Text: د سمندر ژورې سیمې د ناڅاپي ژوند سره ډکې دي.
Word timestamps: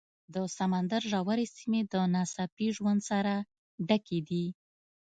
د 0.33 0.35
سمندر 0.57 1.01
ژورې 1.11 1.45
سیمې 1.57 1.81
د 1.91 1.93
ناڅاپي 2.13 2.67
ژوند 2.77 3.01
سره 3.09 3.33
ډکې 3.87 4.19
دي. 4.29 4.45